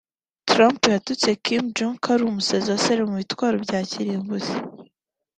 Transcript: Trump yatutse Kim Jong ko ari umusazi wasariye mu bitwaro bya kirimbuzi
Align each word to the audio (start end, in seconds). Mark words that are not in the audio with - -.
Trump 0.49 0.79
yatutse 0.95 1.29
Kim 1.43 1.63
Jong 1.75 1.97
ko 2.03 2.07
ari 2.13 2.23
umusazi 2.25 2.67
wasariye 2.73 3.05
mu 3.09 3.15
bitwaro 3.21 3.55
bya 3.65 3.79
kirimbuzi 3.89 4.55